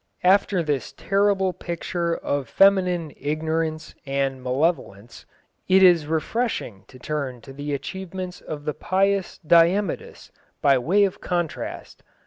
After 0.23 0.63
this 0.63 0.93
terrible 0.93 1.53
picture 1.53 2.15
of 2.17 2.49
feminine 2.49 3.13
ignorance 3.17 3.93
and 4.03 4.41
malevolence, 4.41 5.27
it 5.67 5.83
is 5.83 6.07
refreshing 6.07 6.85
to 6.87 6.97
turn 6.97 7.39
to 7.41 7.53
the 7.53 7.75
achievements 7.75 8.41
of 8.41 8.65
the 8.65 8.73
pious 8.73 9.37
Diemudis, 9.45 10.31
by 10.59 10.79
way 10.79 11.03
of 11.03 11.21
contrast. 11.21 12.01